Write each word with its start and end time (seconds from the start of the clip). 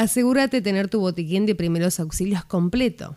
asegúrate 0.00 0.58
de 0.58 0.62
tener 0.62 0.88
tu 0.88 1.00
botiquín 1.00 1.46
de 1.46 1.54
primeros 1.54 2.00
auxilios 2.00 2.44
completo. 2.44 3.16